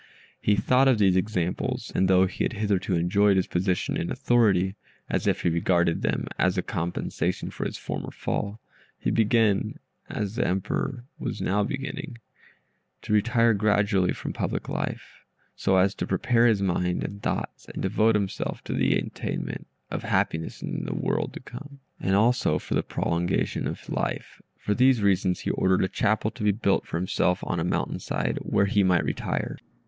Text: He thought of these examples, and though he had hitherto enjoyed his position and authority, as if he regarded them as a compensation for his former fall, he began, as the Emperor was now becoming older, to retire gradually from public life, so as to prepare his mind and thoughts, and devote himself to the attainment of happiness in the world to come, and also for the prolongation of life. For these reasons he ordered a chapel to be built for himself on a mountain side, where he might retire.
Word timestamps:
He 0.41 0.55
thought 0.55 0.87
of 0.87 0.97
these 0.97 1.15
examples, 1.15 1.91
and 1.93 2.07
though 2.07 2.25
he 2.25 2.43
had 2.43 2.53
hitherto 2.53 2.95
enjoyed 2.95 3.37
his 3.37 3.45
position 3.45 3.95
and 3.97 4.09
authority, 4.09 4.73
as 5.07 5.27
if 5.27 5.43
he 5.43 5.49
regarded 5.49 6.01
them 6.01 6.25
as 6.39 6.57
a 6.57 6.63
compensation 6.63 7.51
for 7.51 7.65
his 7.67 7.77
former 7.77 8.09
fall, 8.09 8.59
he 8.97 9.11
began, 9.11 9.75
as 10.09 10.33
the 10.37 10.47
Emperor 10.47 11.05
was 11.19 11.39
now 11.39 11.63
becoming 11.63 12.17
older, 12.17 12.21
to 13.03 13.13
retire 13.13 13.53
gradually 13.53 14.11
from 14.11 14.33
public 14.33 14.67
life, 14.67 15.21
so 15.55 15.77
as 15.77 15.93
to 15.93 16.07
prepare 16.07 16.47
his 16.47 16.63
mind 16.63 17.03
and 17.03 17.21
thoughts, 17.21 17.67
and 17.69 17.83
devote 17.83 18.15
himself 18.15 18.63
to 18.63 18.73
the 18.73 18.95
attainment 18.97 19.67
of 19.91 20.01
happiness 20.01 20.63
in 20.63 20.85
the 20.85 20.95
world 20.95 21.31
to 21.33 21.39
come, 21.41 21.79
and 21.99 22.15
also 22.15 22.57
for 22.57 22.73
the 22.73 22.81
prolongation 22.81 23.67
of 23.67 23.87
life. 23.87 24.41
For 24.57 24.73
these 24.73 25.03
reasons 25.03 25.41
he 25.41 25.51
ordered 25.51 25.83
a 25.83 25.87
chapel 25.87 26.31
to 26.31 26.43
be 26.43 26.51
built 26.51 26.87
for 26.87 26.97
himself 26.97 27.43
on 27.43 27.59
a 27.59 27.63
mountain 27.63 27.99
side, 27.99 28.39
where 28.41 28.65
he 28.65 28.81
might 28.81 29.05
retire. 29.05 29.59